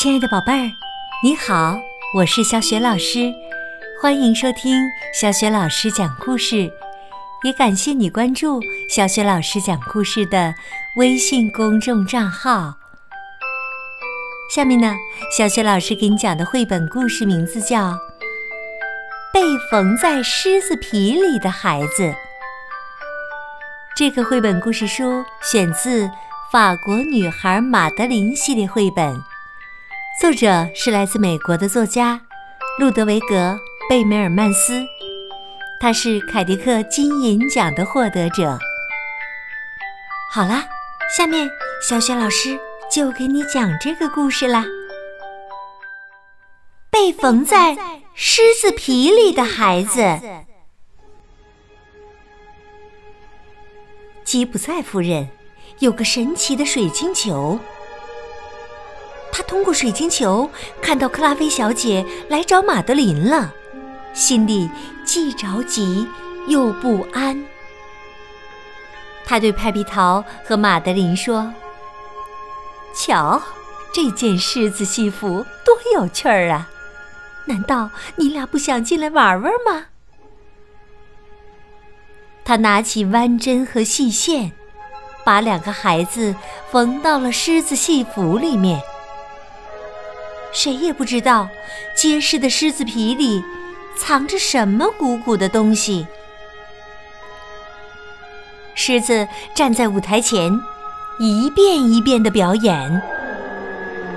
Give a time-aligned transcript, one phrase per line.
[0.00, 0.72] 亲爱的宝贝儿，
[1.22, 1.78] 你好，
[2.14, 3.30] 我是小雪老师，
[4.00, 4.74] 欢迎收听
[5.12, 6.72] 小雪老师讲故事，
[7.44, 10.54] 也感谢你关注小雪老师讲故事的
[10.96, 12.76] 微信公众账号。
[14.50, 14.96] 下面呢，
[15.36, 17.90] 小雪老师给你讲的绘本故事名字叫
[19.34, 22.04] 《被缝在狮子皮里的孩子》。
[23.94, 26.08] 这个绘本故事书选自
[26.50, 29.14] 法国女孩马德琳系列绘本。
[30.20, 32.20] 作者是来自美国的作家
[32.78, 33.26] 路德维格·
[33.88, 34.84] 贝梅尔曼斯，
[35.80, 38.58] 他是凯迪克金银奖的获得者。
[40.30, 40.68] 好啦，
[41.16, 41.48] 下面
[41.82, 42.60] 小雪老师
[42.92, 44.66] 就给你讲这个故事啦。
[46.90, 47.74] 被缝在
[48.14, 50.20] 狮子皮里的孩子，
[54.22, 55.30] 吉普赛夫人
[55.78, 57.58] 有个神奇的水晶球。
[59.40, 60.50] 他通过水晶球
[60.82, 63.54] 看到克拉菲小姐来找马德琳了，
[64.12, 64.68] 心里
[65.02, 66.06] 既着急
[66.46, 67.42] 又不安。
[69.24, 71.50] 他对派皮桃和马德琳说
[72.94, 73.40] ：“瞧，
[73.94, 76.68] 这件狮子戏服多有趣儿啊！
[77.46, 79.86] 难道你俩不想进来玩玩吗？”
[82.44, 84.52] 他拿起弯针和细线，
[85.24, 86.34] 把两个孩子
[86.70, 88.78] 缝到了狮子戏服里面。
[90.52, 91.48] 谁也不知道，
[91.94, 93.42] 结实的狮子皮里
[93.96, 96.06] 藏着什么鼓鼓的东西。
[98.74, 100.52] 狮子站在舞台前，
[101.18, 103.02] 一遍一遍的表演。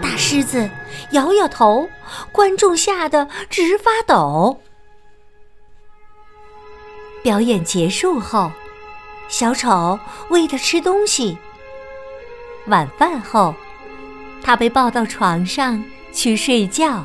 [0.00, 0.68] 大狮子
[1.10, 1.88] 摇摇头，
[2.30, 4.60] 观众吓得直发抖。
[7.22, 8.50] 表演结束后，
[9.28, 9.98] 小丑
[10.30, 11.38] 喂它吃东西。
[12.66, 13.54] 晚饭后，
[14.42, 15.84] 他被抱到床上。
[16.12, 17.04] 去睡觉。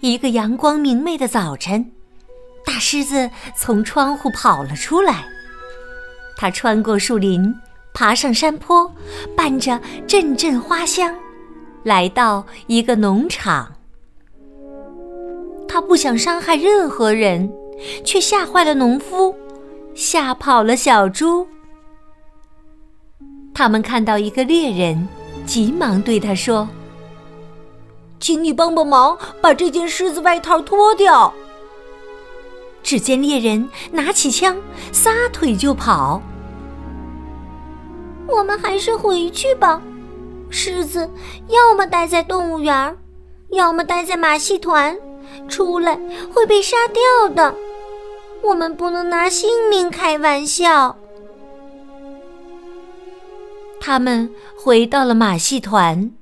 [0.00, 1.92] 一个阳光明媚的早晨，
[2.64, 5.24] 大狮子从窗户跑了出来。
[6.36, 7.54] 它穿过树林，
[7.94, 8.92] 爬上山坡，
[9.36, 11.14] 伴着阵阵花香，
[11.84, 13.74] 来到一个农场。
[15.68, 17.52] 它不想伤害任何人，
[18.04, 19.34] 却吓坏了农夫，
[19.94, 21.46] 吓跑了小猪。
[23.54, 25.06] 他们看到一个猎人。
[25.46, 26.68] 急忙对他说
[28.20, 31.32] ：“请你帮帮忙，把这件狮子外套脱掉。”
[32.82, 34.56] 只见猎人拿起枪，
[34.92, 36.20] 撒腿就跑。
[38.26, 39.80] 我们还是回去吧。
[40.50, 41.08] 狮子
[41.48, 42.96] 要么待在动物园，
[43.50, 44.96] 要么待在马戏团，
[45.48, 45.98] 出来
[46.32, 47.54] 会被杀掉的。
[48.42, 50.96] 我们不能拿性命开玩笑。
[53.84, 56.12] 他们回到了马戏团，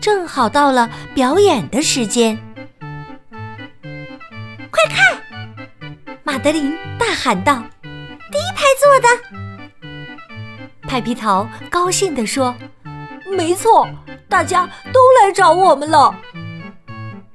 [0.00, 2.38] 正好到了表演的时间。
[4.70, 5.20] 快看！
[6.24, 7.62] 马德琳大喊道
[8.32, 9.08] ：“第一排坐的。”
[10.88, 12.56] 派皮桃高兴地说
[13.36, 13.86] ：“没错，
[14.26, 16.18] 大家都来找我们了。”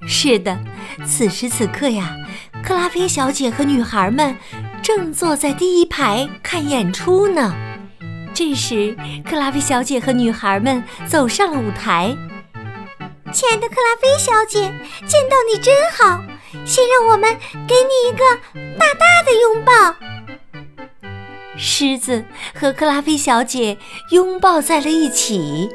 [0.07, 0.57] 是的，
[1.05, 2.17] 此时此刻呀，
[2.63, 4.35] 克拉菲小姐和女孩们
[4.81, 7.53] 正坐在第一排看演出呢。
[8.43, 12.07] 这时，克拉菲小姐和女孩们走上了舞台。
[13.31, 14.61] 亲爱的克拉菲小姐，
[15.05, 16.19] 见到你真好。
[16.65, 17.31] 先让我们
[17.67, 18.25] 给你一个
[18.79, 19.95] 大大的拥抱。
[21.55, 22.25] 狮子
[22.55, 23.77] 和克拉菲小姐
[24.09, 25.69] 拥抱在了一起。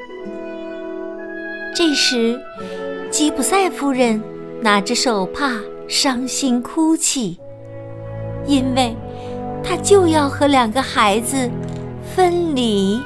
[1.73, 2.37] 这时，
[3.13, 4.21] 吉普赛夫人
[4.61, 5.53] 拿着手帕，
[5.87, 7.39] 伤心哭泣，
[8.45, 8.97] 因为
[9.63, 11.49] 她就要和两个孩子。
[12.17, 12.99] 分离，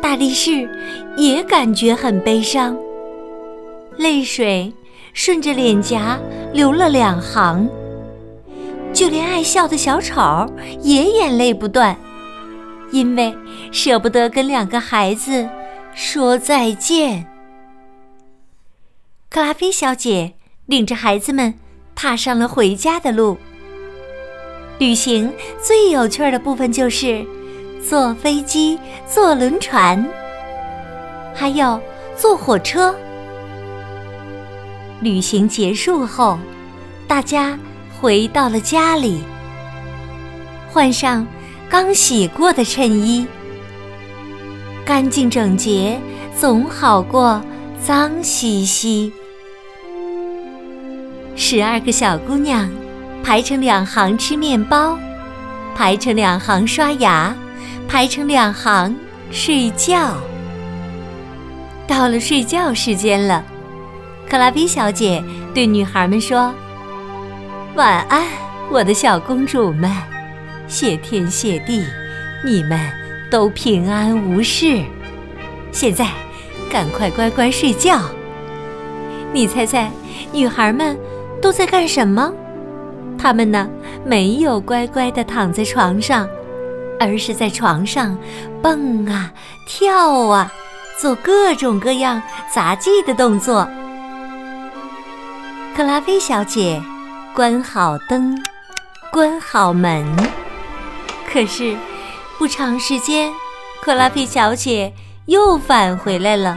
[0.00, 0.68] 大力士
[1.16, 2.76] 也感觉很悲伤，
[3.96, 4.72] 泪水
[5.12, 6.18] 顺着脸颊
[6.52, 7.70] 流了两行。
[8.92, 10.20] 就连爱笑的小丑
[10.80, 11.96] 也眼泪不断，
[12.90, 13.32] 因为
[13.70, 15.48] 舍不得跟两个孩子
[15.94, 17.24] 说再见。
[19.30, 20.32] 克拉菲小姐
[20.66, 21.54] 领着孩子们
[21.94, 23.38] 踏上了回家的路。
[24.82, 25.32] 旅行
[25.62, 27.24] 最有趣的部分就是
[27.88, 28.76] 坐飞机、
[29.08, 30.04] 坐轮船，
[31.32, 31.80] 还有
[32.16, 32.92] 坐火车。
[35.00, 36.36] 旅行结束后，
[37.06, 37.56] 大家
[38.00, 39.20] 回到了家里，
[40.68, 41.24] 换上
[41.70, 43.24] 刚洗过的衬衣，
[44.84, 45.96] 干净整洁
[46.36, 47.40] 总好过
[47.80, 49.12] 脏兮兮。
[51.36, 52.68] 十二个小姑娘。
[53.22, 54.98] 排成两行吃面包，
[55.74, 57.34] 排成两行刷牙，
[57.88, 58.94] 排成两行
[59.30, 60.16] 睡觉。
[61.86, 63.44] 到了睡觉时间了，
[64.28, 65.22] 克拉菲小姐
[65.54, 66.52] 对女孩们说
[67.76, 68.26] ：“晚安，
[68.70, 69.90] 我的小公主们，
[70.66, 71.84] 谢天谢地，
[72.44, 72.78] 你们
[73.30, 74.82] 都平安无事。
[75.70, 76.08] 现在，
[76.70, 78.00] 赶快乖乖睡觉。
[79.32, 79.90] 你猜猜，
[80.32, 80.98] 女孩们
[81.40, 82.32] 都在干什么？
[83.22, 83.68] 他们呢，
[84.04, 86.28] 没有乖乖地躺在床上。”
[87.00, 88.16] 而是在床上
[88.62, 89.32] 蹦啊
[89.66, 90.52] 跳啊，
[91.00, 92.22] 做各种各样
[92.54, 93.68] 杂技的动作。
[95.74, 96.80] 克拉菲小姐
[97.34, 98.40] 关好灯，
[99.10, 100.06] 关好门。
[101.28, 101.76] 可是
[102.38, 103.32] 不长时间，
[103.80, 104.92] 克拉菲小姐
[105.26, 106.56] 又返回来了，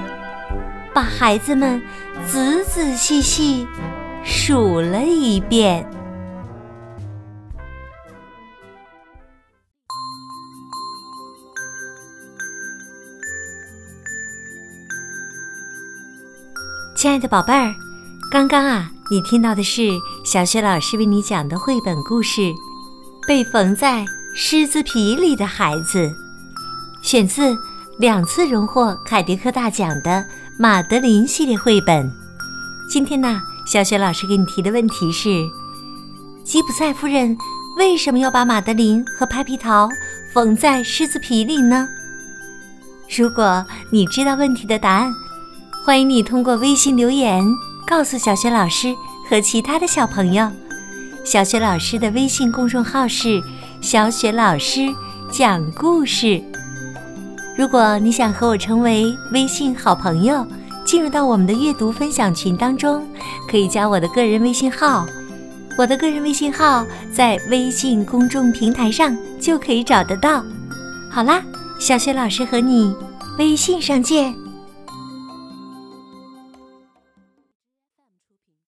[0.93, 1.81] 把孩子们
[2.27, 3.67] 仔仔细细
[4.23, 5.89] 数了一遍。
[16.95, 17.75] 亲爱的宝贝儿，
[18.31, 22.41] 刚刚啊，你听到的是小雪老师为你讲的绘本故事
[23.27, 26.07] 《被缝在狮子皮里的孩子》，
[27.01, 27.53] 选自
[27.99, 30.11] 两次荣获凯迪克大奖的
[30.57, 32.09] 《马德琳》系列绘本。
[32.89, 35.45] 今天呢，小雪老师给你提的问题是：
[36.45, 37.37] 吉普赛夫人
[37.77, 39.89] 为什么要把马德琳和拍皮桃
[40.33, 41.85] 缝在狮子皮里呢？
[43.17, 45.13] 如果你知道问题的答案，
[45.85, 47.45] 欢迎你通过微信留言
[47.85, 48.95] 告诉小雪老师
[49.29, 50.49] 和其他的小朋友。
[51.23, 53.39] 小雪老师的微信公众号是
[53.81, 54.91] “小雪老师
[55.29, 56.41] 讲故事”。
[57.55, 60.43] 如果你想和我成为微信好朋友，
[60.83, 63.07] 进入到我们的阅读分享群当中，
[63.47, 65.05] 可以加我的个人微信号。
[65.77, 66.83] 我的个人微信号
[67.13, 70.43] 在微信公众平台上就可以找得到。
[71.11, 71.43] 好啦，
[71.79, 72.91] 小雪老师和你
[73.37, 74.33] 微信上见。